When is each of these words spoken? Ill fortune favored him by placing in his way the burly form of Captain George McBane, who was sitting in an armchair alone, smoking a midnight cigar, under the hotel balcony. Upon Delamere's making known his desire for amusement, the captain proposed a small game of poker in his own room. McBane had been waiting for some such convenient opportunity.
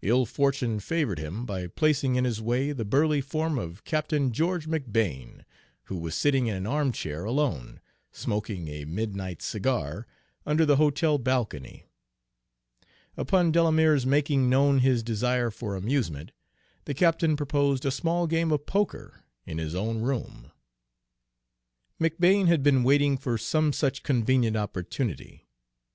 Ill 0.00 0.24
fortune 0.24 0.80
favored 0.80 1.18
him 1.18 1.44
by 1.44 1.66
placing 1.66 2.14
in 2.14 2.24
his 2.24 2.40
way 2.40 2.72
the 2.72 2.82
burly 2.82 3.20
form 3.20 3.58
of 3.58 3.84
Captain 3.84 4.32
George 4.32 4.66
McBane, 4.66 5.44
who 5.84 5.98
was 5.98 6.14
sitting 6.14 6.46
in 6.46 6.54
an 6.54 6.66
armchair 6.66 7.24
alone, 7.26 7.82
smoking 8.10 8.68
a 8.68 8.86
midnight 8.86 9.42
cigar, 9.42 10.06
under 10.46 10.64
the 10.64 10.76
hotel 10.76 11.18
balcony. 11.18 11.84
Upon 13.18 13.52
Delamere's 13.52 14.06
making 14.06 14.48
known 14.48 14.78
his 14.78 15.02
desire 15.02 15.50
for 15.50 15.76
amusement, 15.76 16.32
the 16.86 16.94
captain 16.94 17.36
proposed 17.36 17.84
a 17.84 17.90
small 17.90 18.26
game 18.26 18.50
of 18.52 18.64
poker 18.64 19.24
in 19.44 19.58
his 19.58 19.74
own 19.74 20.00
room. 20.00 20.50
McBane 22.00 22.46
had 22.46 22.62
been 22.62 22.82
waiting 22.82 23.18
for 23.18 23.36
some 23.36 23.74
such 23.74 24.02
convenient 24.02 24.56
opportunity. 24.56 25.46